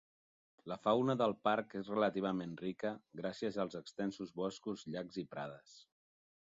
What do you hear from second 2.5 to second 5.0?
rica, gràcies als extensos boscos,